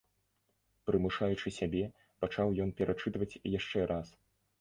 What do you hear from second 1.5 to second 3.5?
сябе, пачаў ён перачытваць